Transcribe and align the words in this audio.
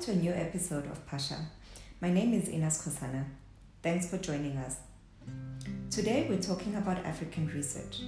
to 0.00 0.12
a 0.12 0.14
new 0.14 0.32
episode 0.32 0.86
of 0.86 1.06
Pasha. 1.06 1.36
My 2.00 2.10
name 2.10 2.32
is 2.32 2.48
Ina 2.48 2.68
Skosana. 2.68 3.26
Thanks 3.82 4.08
for 4.08 4.16
joining 4.16 4.56
us. 4.56 4.76
Today 5.90 6.26
we're 6.26 6.40
talking 6.40 6.74
about 6.76 7.04
African 7.04 7.48
research. 7.48 8.00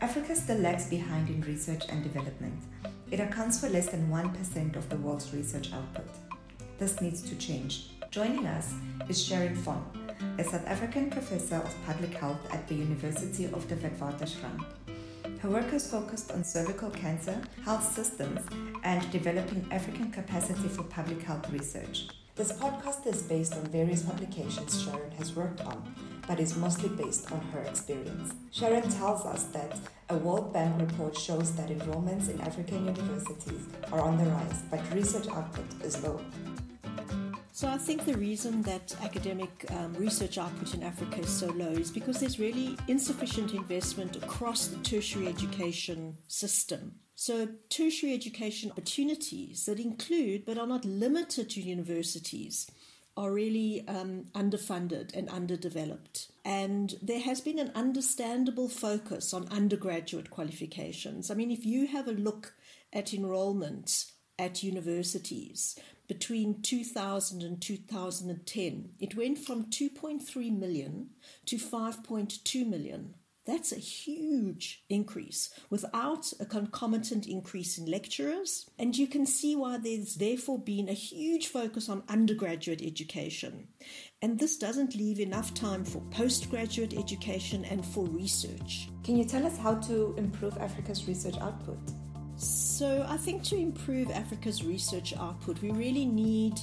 Africa 0.00 0.34
still 0.34 0.56
lags 0.56 0.88
behind 0.88 1.28
in 1.28 1.42
research 1.42 1.84
and 1.90 2.02
development. 2.02 2.62
It 3.10 3.20
accounts 3.20 3.60
for 3.60 3.68
less 3.68 3.90
than 3.90 4.08
1% 4.08 4.74
of 4.74 4.88
the 4.88 4.96
world's 4.96 5.34
research 5.34 5.70
output. 5.74 6.08
This 6.78 6.98
needs 7.02 7.20
to 7.28 7.36
change. 7.36 7.90
Joining 8.10 8.46
us 8.46 8.72
is 9.06 9.22
Sharon 9.22 9.54
Fonn, 9.54 9.84
a 10.38 10.44
South 10.44 10.66
African 10.66 11.10
professor 11.10 11.56
of 11.56 11.76
public 11.84 12.14
health 12.14 12.40
at 12.54 12.66
the 12.68 12.74
University 12.74 13.44
of 13.44 13.68
the 13.68 13.74
Witwatersrand. 13.74 14.64
Her 15.46 15.52
work 15.52 15.70
has 15.70 15.88
focused 15.88 16.32
on 16.32 16.42
cervical 16.42 16.90
cancer, 16.90 17.40
health 17.64 17.94
systems, 17.94 18.40
and 18.82 19.08
developing 19.12 19.64
African 19.70 20.10
capacity 20.10 20.66
for 20.66 20.82
public 20.82 21.22
health 21.22 21.48
research. 21.52 22.08
This 22.34 22.50
podcast 22.50 23.06
is 23.06 23.22
based 23.22 23.54
on 23.54 23.64
various 23.66 24.02
publications 24.02 24.82
Sharon 24.82 25.12
has 25.12 25.36
worked 25.36 25.60
on, 25.60 25.94
but 26.26 26.40
is 26.40 26.56
mostly 26.56 26.88
based 26.88 27.30
on 27.30 27.40
her 27.52 27.60
experience. 27.60 28.34
Sharon 28.50 28.90
tells 28.90 29.24
us 29.24 29.44
that 29.52 29.78
a 30.10 30.16
World 30.16 30.52
Bank 30.52 30.80
report 30.80 31.16
shows 31.16 31.54
that 31.54 31.68
enrollments 31.68 32.28
in 32.28 32.40
African 32.40 32.84
universities 32.84 33.68
are 33.92 34.00
on 34.00 34.18
the 34.18 34.24
rise, 34.24 34.62
but 34.68 34.80
research 34.92 35.28
output 35.28 35.66
is 35.84 36.02
low. 36.02 36.20
So 37.56 37.70
I 37.70 37.78
think 37.78 38.04
the 38.04 38.18
reason 38.18 38.60
that 38.64 38.94
academic 39.02 39.64
um, 39.70 39.94
research 39.94 40.36
output 40.36 40.74
in 40.74 40.82
Africa 40.82 41.20
is 41.20 41.30
so 41.30 41.46
low 41.46 41.70
is 41.70 41.90
because 41.90 42.20
there's 42.20 42.38
really 42.38 42.76
insufficient 42.86 43.54
investment 43.54 44.14
across 44.16 44.66
the 44.66 44.76
tertiary 44.82 45.26
education 45.26 46.18
system. 46.28 46.96
So 47.14 47.48
tertiary 47.70 48.12
education 48.12 48.70
opportunities 48.72 49.64
that 49.64 49.80
include 49.80 50.44
but 50.44 50.58
are 50.58 50.66
not 50.66 50.84
limited 50.84 51.48
to 51.48 51.62
universities 51.62 52.70
are 53.16 53.32
really 53.32 53.88
um, 53.88 54.26
underfunded 54.34 55.16
and 55.16 55.30
underdeveloped. 55.30 56.30
And 56.44 56.94
there 57.00 57.20
has 57.20 57.40
been 57.40 57.58
an 57.58 57.72
understandable 57.74 58.68
focus 58.68 59.32
on 59.32 59.48
undergraduate 59.48 60.28
qualifications. 60.28 61.30
I 61.30 61.34
mean, 61.34 61.50
if 61.50 61.64
you 61.64 61.86
have 61.86 62.06
a 62.06 62.12
look 62.12 62.52
at 62.92 63.14
enrollment 63.14 64.12
at 64.38 64.62
universities, 64.62 65.78
between 66.08 66.62
2000 66.62 67.42
and 67.42 67.60
2010, 67.60 68.90
it 69.00 69.16
went 69.16 69.38
from 69.38 69.64
2.3 69.64 70.58
million 70.58 71.10
to 71.46 71.56
5.2 71.56 72.66
million. 72.66 73.14
That's 73.46 73.70
a 73.70 73.76
huge 73.76 74.82
increase 74.90 75.50
without 75.70 76.32
a 76.40 76.44
concomitant 76.44 77.28
increase 77.28 77.78
in 77.78 77.86
lecturers. 77.86 78.68
And 78.76 78.96
you 78.96 79.06
can 79.06 79.24
see 79.24 79.54
why 79.54 79.78
there's 79.78 80.16
therefore 80.16 80.58
been 80.58 80.88
a 80.88 80.94
huge 80.94 81.46
focus 81.46 81.88
on 81.88 82.02
undergraduate 82.08 82.82
education. 82.82 83.68
And 84.20 84.36
this 84.36 84.56
doesn't 84.56 84.96
leave 84.96 85.20
enough 85.20 85.54
time 85.54 85.84
for 85.84 86.00
postgraduate 86.10 86.94
education 86.94 87.64
and 87.66 87.86
for 87.86 88.04
research. 88.06 88.88
Can 89.04 89.16
you 89.16 89.24
tell 89.24 89.46
us 89.46 89.56
how 89.56 89.76
to 89.76 90.14
improve 90.18 90.58
Africa's 90.58 91.06
research 91.06 91.38
output? 91.38 91.78
So, 92.36 93.06
I 93.08 93.16
think 93.16 93.42
to 93.44 93.56
improve 93.56 94.10
Africa's 94.10 94.62
research 94.62 95.14
output, 95.16 95.62
we 95.62 95.70
really 95.70 96.04
need 96.04 96.60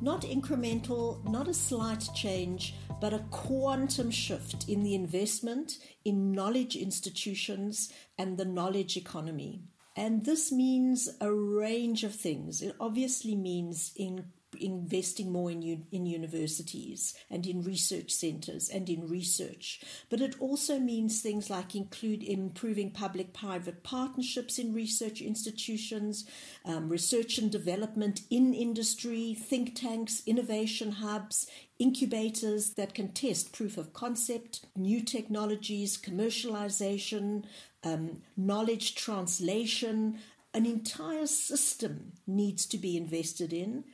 not 0.00 0.22
incremental, 0.22 1.22
not 1.28 1.46
a 1.46 1.54
slight 1.54 2.08
change, 2.14 2.74
but 3.00 3.12
a 3.12 3.24
quantum 3.30 4.10
shift 4.10 4.68
in 4.68 4.82
the 4.82 4.94
investment 4.94 5.78
in 6.04 6.32
knowledge 6.32 6.74
institutions 6.76 7.92
and 8.18 8.38
the 8.38 8.44
knowledge 8.44 8.96
economy. 8.96 9.62
And 9.96 10.24
this 10.24 10.50
means 10.50 11.08
a 11.20 11.32
range 11.32 12.04
of 12.04 12.14
things. 12.14 12.62
It 12.62 12.76
obviously 12.80 13.34
means 13.34 13.92
in 13.96 14.24
investing 14.60 15.32
more 15.32 15.50
in, 15.50 15.86
in 15.90 16.06
universities 16.06 17.14
and 17.30 17.46
in 17.46 17.62
research 17.62 18.10
centers 18.10 18.68
and 18.68 18.88
in 18.88 19.08
research. 19.08 19.80
But 20.08 20.20
it 20.20 20.36
also 20.40 20.78
means 20.78 21.20
things 21.20 21.50
like 21.50 21.74
include 21.74 22.22
improving 22.22 22.90
public 22.90 23.32
private 23.32 23.82
partnerships 23.82 24.58
in 24.58 24.74
research 24.74 25.20
institutions, 25.20 26.24
um, 26.64 26.88
research 26.88 27.38
and 27.38 27.50
development 27.50 28.22
in 28.30 28.54
industry, 28.54 29.34
think 29.34 29.74
tanks, 29.74 30.22
innovation 30.26 30.92
hubs, 30.92 31.46
incubators 31.78 32.74
that 32.74 32.94
can 32.94 33.08
test 33.08 33.52
proof 33.52 33.78
of 33.78 33.92
concept, 33.94 34.66
new 34.76 35.00
technologies, 35.02 35.96
commercialization, 35.96 37.44
um, 37.82 38.20
knowledge 38.36 38.94
translation, 38.94 40.18
an 40.52 40.66
entire 40.66 41.26
system 41.26 42.12
needs 42.26 42.66
to 42.66 42.76
be 42.76 42.96
invested 42.96 43.52
in, 43.52 43.84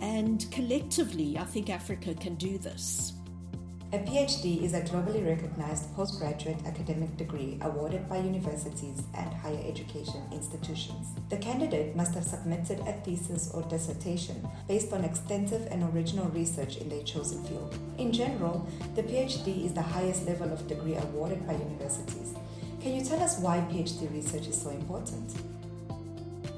and 0.00 0.46
collectively, 0.52 1.36
I 1.36 1.44
think 1.44 1.68
Africa 1.68 2.14
can 2.14 2.36
do 2.36 2.56
this. 2.56 3.14
A 3.92 3.98
PhD 3.98 4.62
is 4.62 4.74
a 4.74 4.80
globally 4.80 5.24
recognized 5.24 5.94
postgraduate 5.94 6.64
academic 6.66 7.16
degree 7.16 7.58
awarded 7.62 8.08
by 8.08 8.18
universities 8.18 9.02
and 9.14 9.32
higher 9.34 9.62
education 9.64 10.20
institutions. 10.32 11.08
The 11.30 11.36
candidate 11.36 11.94
must 11.94 12.14
have 12.14 12.24
submitted 12.24 12.80
a 12.80 12.92
thesis 12.92 13.52
or 13.52 13.62
dissertation 13.62 14.48
based 14.66 14.92
on 14.92 15.04
extensive 15.04 15.68
and 15.70 15.84
original 15.94 16.26
research 16.30 16.78
in 16.78 16.88
their 16.88 17.04
chosen 17.04 17.44
field. 17.44 17.76
In 17.98 18.12
general, 18.12 18.68
the 18.96 19.02
PhD 19.02 19.64
is 19.64 19.74
the 19.74 19.82
highest 19.82 20.26
level 20.26 20.52
of 20.52 20.66
degree 20.66 20.96
awarded 20.96 21.46
by 21.46 21.52
universities. 21.52 22.34
Can 22.80 22.94
you 22.94 23.04
tell 23.04 23.20
us 23.22 23.38
why 23.38 23.58
PhD 23.70 24.12
research 24.12 24.48
is 24.48 24.60
so 24.60 24.70
important? 24.70 25.34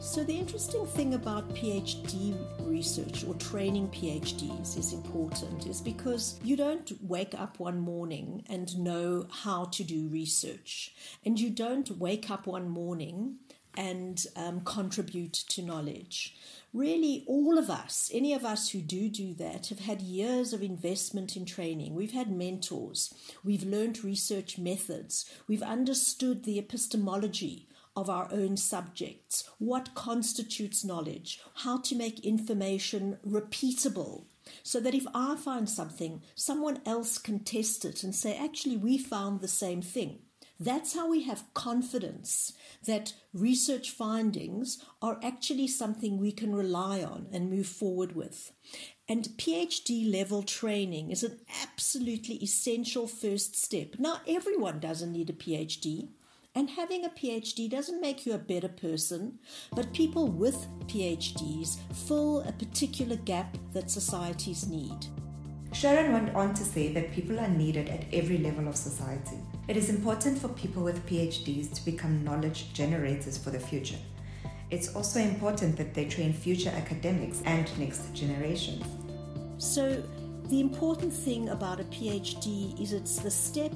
So, 0.07 0.23
the 0.23 0.39
interesting 0.39 0.87
thing 0.87 1.15
about 1.15 1.53
PhD 1.53 2.39
research 2.61 3.25
or 3.25 3.35
training 3.35 3.89
PhDs 3.89 4.79
is 4.79 4.93
important 4.93 5.67
is 5.67 5.81
because 5.81 6.39
you 6.45 6.57
don't 6.57 6.93
wake 7.03 7.35
up 7.35 7.59
one 7.59 7.81
morning 7.81 8.45
and 8.49 8.79
know 8.79 9.27
how 9.29 9.65
to 9.65 9.83
do 9.83 10.07
research, 10.07 10.95
and 11.25 11.39
you 11.41 11.51
don't 11.51 11.91
wake 11.99 12.31
up 12.31 12.47
one 12.47 12.69
morning 12.69 13.39
and 13.77 14.25
um, 14.37 14.61
contribute 14.61 15.33
to 15.33 15.61
knowledge. 15.61 16.37
Really, 16.73 17.25
all 17.27 17.59
of 17.59 17.69
us, 17.69 18.09
any 18.15 18.33
of 18.33 18.45
us 18.45 18.71
who 18.71 18.81
do 18.81 19.09
do 19.11 19.35
that, 19.35 19.67
have 19.67 19.81
had 19.81 20.01
years 20.01 20.53
of 20.53 20.63
investment 20.63 21.37
in 21.37 21.45
training. 21.45 21.97
We've 21.97 22.13
had 22.13 22.31
mentors, 22.31 23.13
we've 23.43 23.65
learned 23.65 24.05
research 24.05 24.57
methods, 24.57 25.29
we've 25.49 25.65
understood 25.65 26.45
the 26.45 26.61
epistemology 26.61 27.67
of 27.97 28.11
our 28.11 28.29
own 28.31 28.57
subjects, 28.57 29.49
what 29.59 29.95
constitutes 29.95 30.85
knowledge, 30.85 31.41
how 31.55 31.79
to 31.79 31.97
make 31.97 32.21
information 32.21 33.19
repeatable. 33.27 34.25
So 34.63 34.79
that 34.81 34.95
if 34.95 35.07
I 35.13 35.35
find 35.35 35.69
something, 35.69 36.23
someone 36.37 36.81
else 36.87 37.19
can 37.19 37.41
test 37.41 37.85
it 37.85 38.05
and 38.05 38.15
say, 38.15 38.37
actually, 38.37 38.77
we 38.77 38.97
found 38.97 39.41
the 39.41 39.49
same 39.49 39.83
thing. 39.83 40.21
That's 40.59 40.95
how 40.95 41.11
we 41.11 41.25
have 41.25 41.53
confidence 41.53 42.53
that 42.87 43.13
research 43.35 43.91
findings 43.91 44.83
are 45.03 45.19
actually 45.23 45.69
something 45.69 46.17
we 46.17 46.33
can 46.33 46.55
rely 46.55 47.03
on 47.03 47.27
and 47.31 47.51
move 47.51 47.67
forward 47.67 48.17
with. 48.17 48.53
And 49.09 49.29
PhD 49.37 50.11
level 50.11 50.43
training 50.43 51.11
is 51.11 51.23
an 51.23 51.41
absolutely 51.63 52.37
essential 52.37 53.07
first 53.07 53.55
step. 53.55 53.97
Now, 53.99 54.21
everyone 54.27 54.81
doesn't 54.81 55.13
need 55.13 55.29
a 55.29 55.35
PhD. 55.35 56.09
And 56.57 56.71
having 56.71 57.05
a 57.05 57.11
PhD 57.11 57.69
doesn't 57.69 58.01
make 58.01 58.25
you 58.25 58.33
a 58.33 58.39
better 58.39 58.69
person, 58.69 59.39
but 59.75 59.93
people 59.93 60.27
with 60.27 60.67
PhDs 60.87 61.77
fill 62.09 62.41
a 62.41 62.53
particular 62.53 63.17
gap 63.17 63.59
that 63.75 63.91
societies 63.91 64.67
need. 64.67 65.07
Sharon 65.75 66.15
went 66.15 66.35
on 66.35 66.55
to 66.55 66.65
say 66.65 66.91
that 66.95 67.13
people 67.13 67.39
are 67.39 67.49
needed 67.49 67.91
at 67.91 68.07
every 68.11 68.39
level 68.39 68.69
of 68.69 68.75
society. 68.75 69.37
It 69.69 69.77
is 69.77 69.91
important 69.91 70.39
for 70.39 70.49
people 70.49 70.83
with 70.83 71.07
PhDs 71.07 71.75
to 71.75 71.85
become 71.85 72.25
knowledge 72.25 72.73
generators 72.73 73.37
for 73.37 73.51
the 73.51 73.61
future. 73.61 73.99
It's 74.71 74.97
also 74.97 75.21
important 75.21 75.77
that 75.77 75.93
they 75.93 76.07
train 76.07 76.33
future 76.33 76.71
academics 76.71 77.43
and 77.45 77.71
next 77.79 78.15
generations. 78.15 78.83
So, 79.59 80.03
the 80.49 80.61
important 80.61 81.13
thing 81.13 81.51
about 81.51 81.81
a 81.81 81.85
PhD 81.85 82.81
is 82.81 82.95
it's 82.95 83.19
the 83.19 83.31
step 83.31 83.75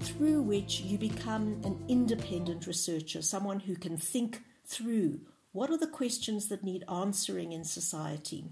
through 0.00 0.42
which 0.42 0.80
you 0.80 0.98
become 0.98 1.60
an 1.64 1.84
independent 1.88 2.66
researcher, 2.66 3.22
someone 3.22 3.60
who 3.60 3.76
can 3.76 3.96
think 3.96 4.42
through 4.64 5.20
what 5.52 5.70
are 5.70 5.78
the 5.78 5.86
questions 5.86 6.48
that 6.48 6.64
need 6.64 6.84
answering 6.90 7.52
in 7.52 7.64
society. 7.64 8.44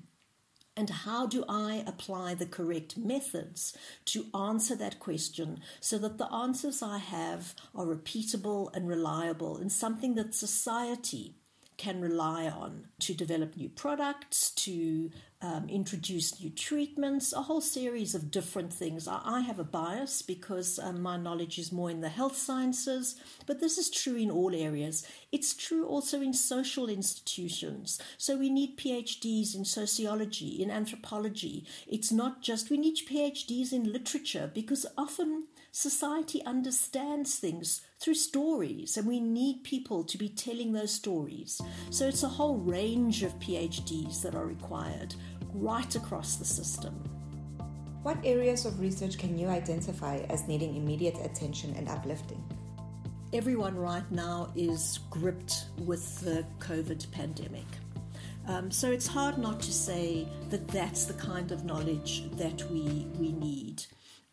And 0.77 0.91
how 0.91 1.27
do 1.27 1.45
I 1.49 1.83
apply 1.87 2.35
the 2.35 2.47
correct 2.47 2.97
methods 2.97 3.77
to 4.07 4.27
answer 4.33 4.77
that 4.77 5.01
question 5.01 5.61
so 5.81 5.99
that 5.99 6.19
the 6.19 6.33
answers 6.33 6.83
I 6.83 6.99
have 6.99 7.55
are 7.75 7.85
repeatable 7.85 8.75
and 8.75 8.87
reliable 8.87 9.57
and 9.57 9.73
something 9.73 10.15
that 10.15 10.35
society 10.35 11.35
can 11.79 12.01
rely 12.01 12.47
on 12.47 12.89
to 12.99 13.15
develop 13.15 13.57
new 13.57 13.69
products, 13.69 14.51
to 14.51 15.11
um, 15.41 15.69
introduce 15.69 16.41
new 16.41 16.51
treatments, 16.51 17.33
a 17.33 17.43
whole 17.43 17.61
series 17.61 18.15
of 18.15 18.31
different 18.31 18.73
things. 18.73 19.07
I, 19.07 19.21
I 19.25 19.41
have 19.43 19.61
a 19.61 19.65
bias 19.65 20.21
because 20.21 20.81
um, 20.81 21.01
my 21.01 21.17
knowledge 21.17 21.59
is 21.59 21.71
more 21.71 21.91
in 21.91 22.01
the 22.01 22.09
health 22.09 22.37
sciences, 22.37 23.15
but 23.47 23.61
this 23.61 23.79
is 23.79 23.89
true 23.89 24.17
in 24.17 24.31
all 24.31 24.55
areas. 24.55 25.07
It's 25.31 25.55
true 25.55 25.87
also 25.87 26.21
in 26.21 26.35
social 26.35 26.89
institutions. 26.89 28.01
So 28.19 28.37
we 28.37 28.51
need 28.51 28.77
PhDs 28.77 29.55
in 29.55 29.65
sociology, 29.65 30.61
in 30.61 30.71
anthropology. 30.71 31.65
It's 31.87 32.11
not 32.11 32.43
just, 32.43 32.71
we 32.71 32.77
need 32.79 32.97
PhDs 32.97 33.73
in 33.73 33.93
literature 33.93 34.51
because 34.53 34.85
often 34.97 35.45
society 35.73 36.43
understands 36.45 37.37
things 37.37 37.83
through 38.01 38.15
stories, 38.15 38.97
and 38.97 39.07
we 39.07 39.21
need 39.21 39.65
people 39.65 40.05
to 40.05 40.19
be 40.19 40.29
telling 40.29 40.73
those 40.73 40.93
stories. 40.93 41.61
So 41.91 42.07
it's 42.07 42.23
a 42.23 42.29
whole 42.29 42.59
range 42.59 43.23
of 43.23 43.39
PhDs 43.39 44.23
that 44.23 44.35
are 44.35 44.47
required 44.47 45.15
right 45.53 45.95
across 45.95 46.37
the 46.37 46.45
system. 46.45 46.95
What 48.03 48.19
areas 48.25 48.65
of 48.65 48.81
research 48.81 49.19
can 49.19 49.39
you 49.39 49.49
identify 49.49 50.19
as 50.31 50.47
needing 50.49 50.77
immediate 50.77 51.19
attention 51.25 51.75
and 51.77 51.89
uplifting? 51.89 52.43
Everyone 53.33 53.77
right 53.77 54.11
now 54.11 54.51
is 54.57 55.01
gripped 55.11 55.67
with 55.85 56.21
the 56.21 56.47
COVID 56.61 57.11
pandemic. 57.11 57.67
Um, 58.47 58.71
so 58.71 58.91
it's 58.91 59.07
hard 59.07 59.37
not 59.37 59.61
to 59.61 59.73
say 59.73 60.27
that 60.49 60.67
that's 60.69 61.05
the 61.05 61.13
kind 61.13 61.53
of 61.53 61.67
knowledge 61.67 62.31
that 62.33 62.63
we, 62.71 63.07
we 63.19 63.33
need 63.33 63.85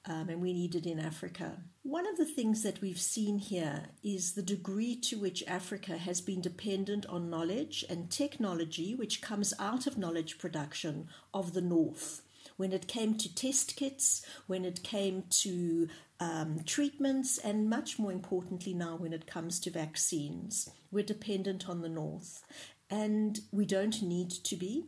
um, 0.07 0.29
and 0.29 0.41
we 0.41 0.53
need 0.53 0.75
it 0.75 0.85
in 0.85 0.99
Africa. 0.99 1.57
One 1.83 2.07
of 2.07 2.17
the 2.17 2.25
things 2.25 2.63
that 2.63 2.81
we've 2.81 2.99
seen 2.99 3.37
here 3.37 3.87
is 4.03 4.33
the 4.33 4.41
degree 4.41 4.95
to 5.01 5.17
which 5.17 5.43
Africa 5.47 5.97
has 5.97 6.21
been 6.21 6.41
dependent 6.41 7.05
on 7.07 7.29
knowledge 7.29 7.85
and 7.89 8.09
technology, 8.09 8.95
which 8.95 9.21
comes 9.21 9.53
out 9.59 9.87
of 9.87 9.97
knowledge 9.97 10.37
production 10.37 11.07
of 11.33 11.53
the 11.53 11.61
North. 11.61 12.21
When 12.57 12.71
it 12.71 12.87
came 12.87 13.17
to 13.17 13.33
test 13.33 13.75
kits, 13.75 14.25
when 14.47 14.63
it 14.63 14.83
came 14.83 15.23
to 15.41 15.89
um, 16.19 16.61
treatments, 16.65 17.37
and 17.37 17.69
much 17.69 17.99
more 17.99 18.11
importantly 18.11 18.73
now 18.73 18.95
when 18.95 19.13
it 19.13 19.27
comes 19.27 19.59
to 19.61 19.69
vaccines, 19.69 20.69
we're 20.91 21.03
dependent 21.03 21.67
on 21.67 21.81
the 21.81 21.89
North. 21.89 22.43
And 22.89 23.39
we 23.51 23.65
don't 23.65 24.01
need 24.01 24.29
to 24.29 24.55
be. 24.55 24.85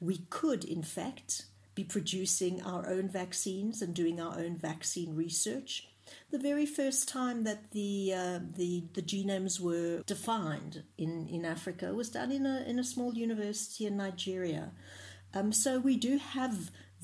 We 0.00 0.18
could, 0.28 0.64
in 0.64 0.82
fact, 0.82 1.46
be 1.78 1.84
producing 1.84 2.60
our 2.62 2.84
own 2.88 3.08
vaccines 3.08 3.82
and 3.82 3.94
doing 3.94 4.20
our 4.20 4.34
own 4.36 4.56
vaccine 4.56 5.14
research. 5.14 5.86
The 6.32 6.38
very 6.38 6.66
first 6.66 7.08
time 7.08 7.44
that 7.44 7.70
the 7.70 8.14
uh, 8.22 8.40
the 8.56 8.72
the 8.94 9.02
genomes 9.12 9.60
were 9.60 10.02
defined 10.06 10.82
in, 10.96 11.28
in 11.28 11.44
Africa 11.44 11.94
was 11.94 12.08
done 12.10 12.32
in 12.32 12.44
a 12.46 12.64
in 12.66 12.78
a 12.80 12.84
small 12.94 13.12
university 13.14 13.86
in 13.86 13.96
Nigeria. 13.96 14.72
Um, 15.34 15.52
so 15.52 15.78
we 15.78 15.96
do 15.96 16.18
have 16.18 16.56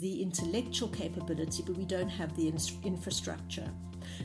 the 0.05 0.23
intellectual 0.23 0.89
capability, 0.89 1.63
but 1.67 1.77
we 1.77 1.85
don't 1.85 2.15
have 2.21 2.35
the 2.35 2.49
in- 2.49 2.83
infrastructure. 2.83 3.71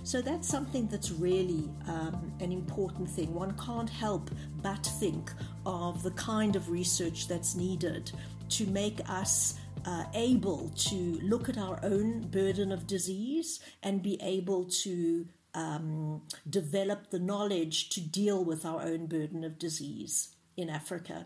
So 0.04 0.22
that's 0.22 0.48
something 0.48 0.88
that's 0.88 1.12
really 1.12 1.70
um, 1.88 2.34
an 2.40 2.52
important 2.52 3.08
thing. 3.10 3.34
One 3.34 3.54
can't 3.58 3.90
help 3.90 4.32
but 4.64 4.84
think 5.02 5.32
of 5.66 6.02
the 6.04 6.12
kind 6.12 6.56
of 6.56 6.70
research 6.70 7.28
that's 7.28 7.56
needed 7.56 8.12
to 8.50 8.66
make 8.68 9.00
us 9.10 9.60
uh, 9.86 10.06
able 10.14 10.72
to 10.76 11.20
look 11.22 11.50
at 11.50 11.58
our 11.58 11.80
own 11.84 12.22
burden 12.22 12.72
of 12.72 12.88
disease 12.88 13.60
and 13.82 14.04
be 14.04 14.20
able 14.22 14.66
to 14.66 15.26
um, 15.54 16.22
develop 16.50 17.10
the 17.10 17.20
knowledge 17.20 17.90
to 17.90 18.02
deal 18.02 18.44
with 18.44 18.66
our 18.66 18.82
own 18.82 19.08
burden 19.08 19.44
of 19.44 19.58
disease 19.58 20.36
in 20.58 20.70
Africa. 20.70 21.26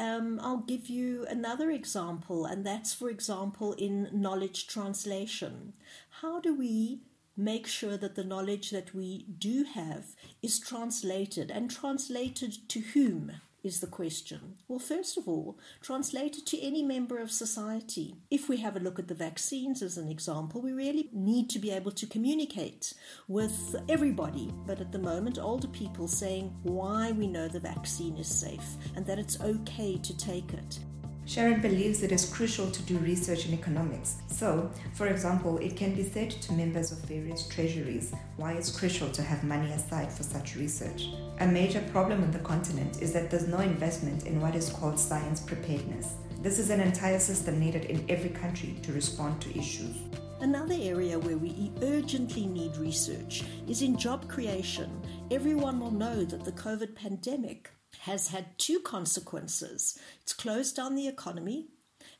Um, 0.00 0.40
I'll 0.42 0.58
give 0.58 0.88
you 0.88 1.24
another 1.28 1.70
example, 1.70 2.46
and 2.46 2.66
that's, 2.66 2.92
for 2.92 3.10
example, 3.10 3.74
in 3.74 4.08
knowledge 4.12 4.66
translation. 4.66 5.74
How 6.20 6.40
do 6.40 6.54
we 6.54 7.02
make 7.36 7.66
sure 7.66 7.96
that 7.96 8.16
the 8.16 8.24
knowledge 8.24 8.70
that 8.70 8.94
we 8.94 9.26
do 9.38 9.64
have 9.64 10.16
is 10.42 10.58
translated 10.58 11.50
and 11.50 11.70
translated 11.70 12.68
to 12.70 12.80
whom? 12.80 13.32
Is 13.64 13.80
the 13.80 13.86
question. 13.86 14.56
Well, 14.68 14.78
first 14.78 15.16
of 15.16 15.26
all, 15.26 15.58
translate 15.80 16.36
it 16.36 16.46
to 16.46 16.60
any 16.60 16.82
member 16.82 17.18
of 17.18 17.32
society. 17.32 18.14
If 18.30 18.48
we 18.48 18.58
have 18.58 18.76
a 18.76 18.80
look 18.80 18.98
at 18.98 19.08
the 19.08 19.14
vaccines 19.14 19.82
as 19.82 19.96
an 19.96 20.08
example, 20.08 20.60
we 20.60 20.72
really 20.72 21.08
need 21.12 21.50
to 21.50 21.58
be 21.58 21.70
able 21.70 21.92
to 21.92 22.06
communicate 22.06 22.92
with 23.26 23.74
everybody, 23.88 24.52
but 24.66 24.80
at 24.80 24.92
the 24.92 24.98
moment, 24.98 25.38
older 25.38 25.68
people 25.68 26.06
saying 26.06 26.54
why 26.62 27.12
we 27.12 27.26
know 27.26 27.48
the 27.48 27.58
vaccine 27.58 28.16
is 28.18 28.28
safe 28.28 28.76
and 28.94 29.06
that 29.06 29.18
it's 29.18 29.40
okay 29.40 29.96
to 29.96 30.16
take 30.16 30.52
it. 30.52 30.78
Sharon 31.26 31.62
believes 31.62 32.02
it 32.02 32.12
is 32.12 32.28
crucial 32.28 32.70
to 32.70 32.82
do 32.82 32.98
research 32.98 33.46
in 33.46 33.54
economics. 33.54 34.16
So, 34.26 34.70
for 34.92 35.06
example, 35.06 35.56
it 35.58 35.74
can 35.74 35.94
be 35.94 36.02
said 36.02 36.30
to 36.30 36.52
members 36.52 36.92
of 36.92 36.98
various 36.98 37.48
treasuries 37.48 38.12
why 38.36 38.52
it's 38.52 38.76
crucial 38.76 39.10
to 39.10 39.22
have 39.22 39.42
money 39.42 39.72
aside 39.72 40.12
for 40.12 40.22
such 40.22 40.56
research. 40.56 41.08
A 41.40 41.46
major 41.46 41.80
problem 41.92 42.22
on 42.22 42.30
the 42.30 42.40
continent 42.40 43.00
is 43.00 43.12
that 43.14 43.30
there's 43.30 43.48
no 43.48 43.60
investment 43.60 44.26
in 44.26 44.38
what 44.38 44.54
is 44.54 44.68
called 44.68 44.98
science 44.98 45.40
preparedness. 45.40 46.14
This 46.42 46.58
is 46.58 46.68
an 46.68 46.80
entire 46.80 47.18
system 47.18 47.58
needed 47.58 47.86
in 47.86 48.04
every 48.10 48.28
country 48.28 48.76
to 48.82 48.92
respond 48.92 49.40
to 49.40 49.58
issues. 49.58 49.96
Another 50.40 50.76
area 50.78 51.18
where 51.18 51.38
we 51.38 51.72
urgently 51.80 52.44
need 52.44 52.76
research 52.76 53.44
is 53.66 53.80
in 53.80 53.96
job 53.96 54.28
creation. 54.28 55.00
Everyone 55.30 55.80
will 55.80 55.90
know 55.90 56.22
that 56.22 56.44
the 56.44 56.52
COVID 56.52 56.94
pandemic 56.94 57.70
has 58.00 58.28
had 58.28 58.58
two 58.58 58.80
consequences. 58.80 59.98
It's 60.22 60.32
closed 60.32 60.76
down 60.76 60.94
the 60.94 61.08
economy, 61.08 61.68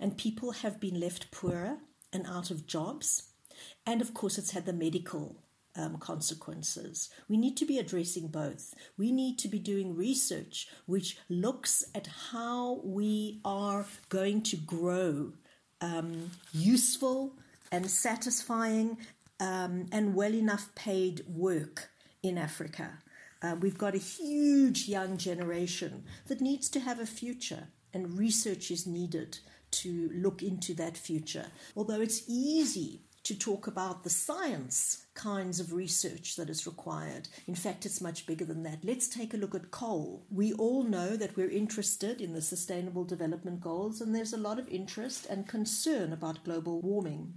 and 0.01 0.19
people 0.19 0.53
have 0.53 0.81
been 0.81 0.99
left 0.99 1.31
poorer 1.31 1.79
and 2.13 2.27
out 2.27 2.51
of 2.51 2.67
jobs. 2.67 3.31
And 3.87 4.01
of 4.01 4.15
course, 4.15 4.39
it's 4.39 4.53
had 4.53 4.67
the 4.67 4.73
medical 4.73 5.37
um, 5.77 5.99
consequences. 5.99 7.11
We 7.29 7.37
need 7.37 7.57
to 7.59 7.67
be 7.67 7.79
addressing 7.79 8.29
both. 8.29 8.75
We 8.97 9.13
need 9.13 9.39
to 9.41 9.49
be 9.49 9.59
doing 9.59 9.97
research 9.97 10.69
which 10.87 11.19
looks 11.29 11.85
at 11.95 12.09
how 12.31 12.81
we 12.85 13.41
are 13.45 13.87
going 14.09 14.43
to 14.43 14.57
grow 14.57 15.33
um, 15.81 16.31
useful 16.53 17.37
and 17.73 17.91
satisfying 17.91 18.99
um, 19.41 19.87
and 19.93 20.15
well 20.15 20.35
enough 20.35 20.75
paid 20.75 21.25
work 21.27 21.91
in 22.23 22.39
Africa. 22.39 22.99
Uh, 23.45 23.55
we've 23.61 23.77
got 23.77 23.95
a 23.95 23.99
huge 23.99 24.89
young 24.89 25.19
generation 25.19 26.03
that 26.29 26.41
needs 26.41 26.71
to 26.71 26.81
have 26.81 26.99
a 26.99 27.05
future, 27.05 27.69
and 27.93 28.19
research 28.19 28.71
is 28.71 28.87
needed 28.87 29.39
to 29.71 30.11
look 30.15 30.43
into 30.43 30.73
that 30.73 30.97
future. 30.97 31.49
Although 31.77 32.01
it's 32.01 32.23
easy 32.27 33.03
to 33.25 33.39
talk 33.39 33.67
about 33.67 34.03
the 34.03 34.09
science 34.09 35.05
kinds 35.15 35.61
of 35.61 35.75
research 35.75 36.37
that 36.37 36.49
is 36.49 36.67
required. 36.67 37.29
In 37.47 37.55
fact, 37.55 37.85
it's 37.85 38.01
much 38.01 38.27
bigger 38.27 38.47
than 38.47 38.63
that. 38.63 38.83
Let's 38.83 39.09
take 39.09 39.35
a 39.35 39.39
look 39.39 39.55
at 39.55 39.71
coal. 39.71 40.25
We 40.31 40.55
all 40.55 40.83
know 40.83 41.15
that 41.15 41.37
we're 41.37 41.51
interested 41.51 42.23
in 42.23 42.33
the 42.33 42.43
Sustainable 42.43 43.05
Development 43.05 43.61
Goals, 43.61 44.01
and 44.01 44.15
there's 44.15 44.33
a 44.33 44.39
lot 44.39 44.59
of 44.59 44.69
interest 44.69 45.27
and 45.29 45.47
concern 45.47 46.15
about 46.15 46.45
global 46.45 46.81
warming. 46.81 47.35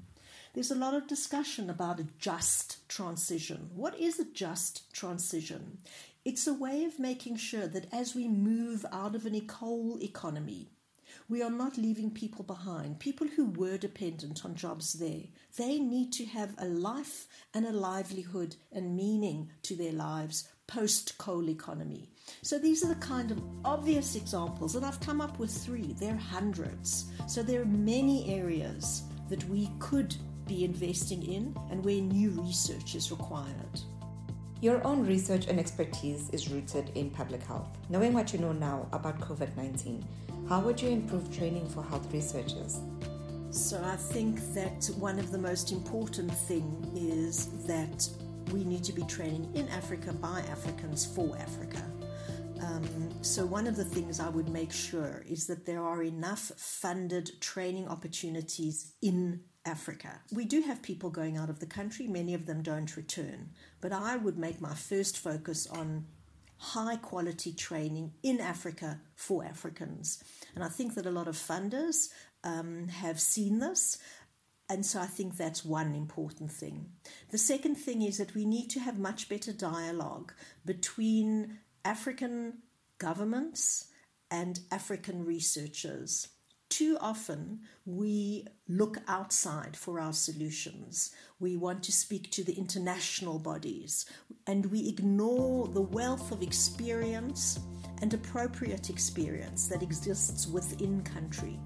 There's 0.58 0.72
a 0.72 0.76
lot 0.76 0.96
of 0.96 1.06
discussion 1.06 1.70
about 1.70 2.00
a 2.00 2.08
just 2.18 2.90
transition. 2.90 3.70
What 3.76 3.96
is 4.00 4.20
a 4.20 4.26
just 4.26 4.92
transition? 4.92 5.78
It's 6.26 6.48
a 6.48 6.54
way 6.56 6.84
of 6.84 6.98
making 6.98 7.36
sure 7.38 7.68
that 7.68 7.94
as 7.94 8.16
we 8.16 8.28
move 8.28 8.84
out 8.92 9.14
of 9.14 9.28
an 9.28 9.40
coal 9.42 10.00
economy, 10.02 10.72
we 11.30 11.44
are 11.44 11.52
not 11.52 11.78
leaving 11.78 12.10
people 12.10 12.44
behind. 12.44 12.98
People 12.98 13.28
who 13.28 13.52
were 13.52 13.78
dependent 13.78 14.46
on 14.46 14.56
jobs 14.56 14.94
there, 14.94 15.26
they 15.58 15.78
need 15.78 16.12
to 16.14 16.26
have 16.26 16.56
a 16.58 16.66
life 16.66 17.28
and 17.54 17.68
a 17.68 17.72
livelihood 17.72 18.56
and 18.72 18.98
meaning 18.98 19.52
to 19.62 19.76
their 19.76 19.94
lives 19.94 20.50
post 20.66 21.20
coal 21.20 21.52
economy. 21.52 22.10
So 22.42 22.58
these 22.58 22.84
are 22.84 22.90
the 22.90 22.96
kind 22.96 23.30
of 23.30 23.44
obvious 23.64 24.16
examples, 24.16 24.76
and 24.76 24.84
I've 24.84 25.00
come 25.02 25.22
up 25.22 25.38
with 25.38 25.52
three. 25.52 25.94
There 26.00 26.16
are 26.16 26.18
hundreds. 26.18 27.12
So 27.28 27.44
there 27.44 27.62
are 27.62 27.66
many 27.66 28.34
areas 28.34 29.04
that 29.30 29.48
we 29.50 29.70
could 29.78 30.16
be 30.48 30.63
investing 30.63 31.24
in 31.24 31.56
and 31.70 31.84
where 31.84 32.01
new 32.01 32.30
research 32.42 32.96
is 32.96 33.12
required. 33.12 33.82
Your 34.60 34.84
own 34.86 35.06
research 35.06 35.48
and 35.48 35.60
expertise 35.60 36.30
is 36.32 36.50
rooted 36.50 36.92
in 36.96 37.12
public 37.12 37.44
health. 37.44 37.70
Knowing 37.89 38.13
what 38.13 38.34
you 38.34 38.39
know 38.39 38.54
now 38.54 38.88
about 38.92 39.20
COVID 39.20 39.56
19, 39.56 40.04
how 40.50 40.62
would 40.62 40.82
you 40.82 40.89
improve 40.89 41.36
training 41.36 41.68
for 41.70 41.84
health 41.84 42.12
researchers? 42.12 42.80
So, 43.51 43.82
I 43.84 43.96
think 43.96 44.39
that 44.54 44.89
one 44.98 45.20
of 45.20 45.32
the 45.32 45.38
most 45.38 45.72
important 45.72 46.32
thing 46.32 46.92
is 46.96 47.48
that 47.68 48.10
we 48.51 48.63
need 48.63 48.84
to 48.86 48.94
be 48.94 49.04
training 49.04 49.50
in 49.54 49.68
Africa 49.70 50.12
by 50.13 50.39
Africans 50.50 51.06
for 51.06 51.38
Africa. 51.38 51.84
Um, 52.62 53.10
so, 53.22 53.46
one 53.46 53.68
of 53.68 53.75
the 53.75 53.86
things 53.86 54.20
I 54.20 54.30
would 54.30 54.50
make 54.50 54.72
sure 54.72 55.24
is 55.27 55.48
that 55.48 55.66
there 55.66 55.84
are 55.84 56.01
enough 56.01 56.51
funded 56.58 57.30
training 57.42 57.88
opportunities 57.88 58.94
in 59.01 59.42
Africa. 59.68 60.22
We 60.32 60.46
do 60.46 60.62
have 60.62 60.82
people 60.82 61.10
going 61.10 61.38
out 61.38 61.50
of 61.50 61.60
the 61.60 61.66
country, 61.66 62.08
many 62.08 62.34
of 62.34 62.46
them 62.46 62.64
don't 62.64 62.98
return, 62.98 63.50
but 63.82 63.92
I 63.92 64.16
would 64.16 64.38
make 64.38 64.62
my 64.62 64.74
first 64.74 65.18
focus 65.18 65.68
on 65.68 66.06
high 66.58 66.96
quality 66.96 67.54
training 67.54 68.14
in 68.24 68.40
Africa 68.40 69.00
for 69.16 69.44
Africans. 69.44 70.24
And 70.56 70.64
I 70.64 70.70
think 70.70 70.96
that 70.96 71.06
a 71.06 71.12
lot 71.12 71.28
of 71.28 71.36
funders 71.36 72.10
um, 72.44 72.88
have 72.88 73.20
seen 73.20 73.60
this. 73.60 74.00
And 74.70 74.86
so 74.86 75.00
I 75.00 75.06
think 75.06 75.38
that's 75.38 75.64
one 75.64 75.94
important 75.94 76.52
thing. 76.52 76.88
The 77.32 77.38
second 77.38 77.76
thing 77.76 78.02
is 78.02 78.18
that 78.18 78.34
we 78.36 78.46
need 78.46 78.70
to 78.72 78.80
have 78.80 78.98
much 78.98 79.30
better 79.30 79.54
dialogue 79.54 80.34
between 80.66 81.60
African 81.86 82.60
governments 82.98 83.86
and 84.30 84.60
African 84.72 85.26
researchers. 85.26 86.28
Too 86.70 86.98
often, 87.00 87.62
we 87.86 88.46
look 88.68 88.98
outside 89.08 89.76
for 89.76 90.00
our 90.00 90.14
solutions. 90.14 91.16
We 91.40 91.56
want 91.56 91.82
to 91.84 91.92
speak 91.92 92.30
to 92.32 92.44
the 92.44 92.54
international 92.54 93.40
bodies, 93.40 94.06
and 94.46 94.66
we 94.66 94.90
ignore 94.90 95.68
the 95.68 95.82
wealth 95.82 96.32
of 96.32 96.44
experience 96.44 97.60
and 98.02 98.14
appropriate 98.14 98.90
experience 98.90 99.68
that 99.68 99.82
exists 99.82 100.46
within 100.46 101.02
country. 101.04 101.60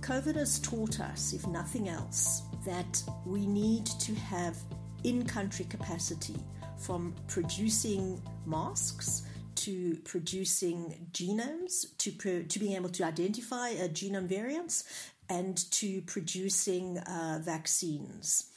COVID 0.00 0.34
has 0.34 0.58
taught 0.60 0.98
us, 1.00 1.34
if 1.34 1.46
nothing 1.46 1.88
else, 1.88 2.42
that 2.64 3.02
we 3.26 3.46
need 3.46 3.86
to 3.86 4.14
have 4.14 4.56
in 5.04 5.24
country 5.24 5.66
capacity 5.66 6.36
from 6.78 7.14
producing 7.28 8.20
masks 8.46 9.24
to 9.56 9.96
producing 10.04 11.08
genomes, 11.12 11.96
to, 11.98 12.12
pro- 12.12 12.42
to 12.42 12.58
being 12.58 12.76
able 12.76 12.88
to 12.90 13.04
identify 13.04 13.70
uh, 13.70 13.88
genome 13.88 14.26
variants, 14.26 14.84
and 15.28 15.70
to 15.70 16.02
producing 16.02 16.98
uh, 16.98 17.40
vaccines. 17.42 18.50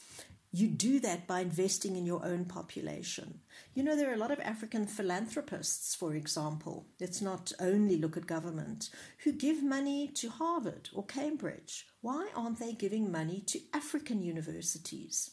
You 0.52 0.68
do 0.68 1.00
that 1.00 1.26
by 1.26 1.40
investing 1.40 1.96
in 1.96 2.06
your 2.06 2.24
own 2.24 2.44
population. 2.44 3.40
You 3.74 3.82
know, 3.82 3.96
there 3.96 4.08
are 4.08 4.14
a 4.14 4.18
lot 4.18 4.30
of 4.30 4.38
African 4.38 4.86
philanthropists, 4.86 5.96
for 5.96 6.14
example, 6.14 6.86
let's 7.00 7.20
not 7.20 7.52
only 7.58 7.96
look 7.96 8.16
at 8.16 8.28
government, 8.28 8.90
who 9.24 9.32
give 9.32 9.64
money 9.64 10.06
to 10.14 10.28
Harvard 10.28 10.90
or 10.94 11.04
Cambridge. 11.06 11.86
Why 12.02 12.28
aren't 12.36 12.60
they 12.60 12.72
giving 12.72 13.10
money 13.10 13.42
to 13.48 13.58
African 13.72 14.22
universities? 14.22 15.32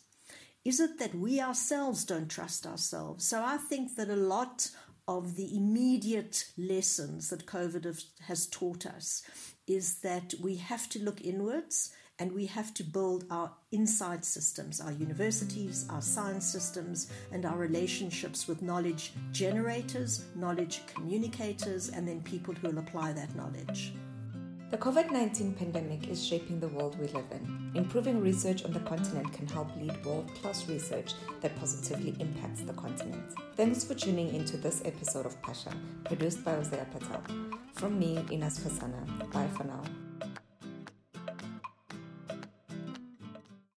Is 0.65 0.80
it 0.80 0.98
that 0.98 1.13
we 1.13 1.39
ourselves 1.39 2.03
don't 2.03 2.30
trust 2.30 2.65
ourselves? 2.65 3.24
So 3.24 3.44
I 3.44 3.58
think 3.58 3.96
that 3.98 4.10
a 4.10 4.15
lot 4.15 4.72
of 5.18 5.36
the 5.36 5.56
immediate 5.58 6.46
lessons 6.58 7.30
that 7.30 7.46
COVID 7.46 8.06
has 8.22 8.48
taught 8.48 8.86
us 8.86 9.24
is 9.68 9.96
that 10.00 10.34
we 10.41 10.56
have 10.56 10.88
to 10.89 11.03
look 11.03 11.22
inwards 11.22 11.94
and 12.18 12.32
we 12.32 12.46
have 12.46 12.74
to 12.75 12.84
build 12.84 13.25
our 13.30 13.51
inside 13.72 14.24
systems, 14.24 14.80
our 14.80 14.91
universities, 14.91 15.86
our 15.89 16.01
science 16.01 16.46
systems, 16.46 17.12
and 17.32 17.46
our 17.46 17.58
relationships 17.58 18.48
with 18.48 18.62
knowledge 18.62 19.12
generators, 19.32 20.25
knowledge 20.36 20.82
communicators, 20.94 21.89
and 21.89 22.08
then 22.08 22.22
people 22.22 22.53
who 22.53 22.68
will 22.70 22.77
apply 22.77 23.12
that 23.12 23.36
knowledge. 23.36 23.94
The 24.72 24.78
COVID 24.78 25.12
19 25.12 25.56
pandemic 25.56 26.08
is 26.08 26.25
shaping 26.25 26.62
the 26.62 26.70
world 26.70 26.98
we 26.98 27.08
live 27.08 27.25
in. 27.32 27.72
Improving 27.75 28.22
research 28.22 28.63
on 28.63 28.72
the 28.72 28.80
continent 28.80 29.34
can 29.34 29.46
help 29.46 29.68
lead 29.75 30.06
world 30.06 30.34
class 30.36 30.66
research 30.70 31.12
that 31.42 31.54
positively 31.58 32.16
impacts 32.22 32.62
the 32.62 32.72
continent. 32.72 33.34
Thanks 33.58 33.84
for 33.84 33.96
tuning 33.96 34.34
into 34.34 34.56
this 34.56 34.82
episode 34.86 35.25
of 35.25 35.40
Pasha, 35.42 35.72
produced 36.06 36.46
by 36.46 36.54
Ozayr 36.54 36.90
Patel. 36.90 37.22
From 37.74 38.00
me, 38.00 38.25
Ina 38.32 38.46
Skosana. 38.46 39.30
Bye 39.34 39.50
for 39.58 39.66
now. 39.66 39.84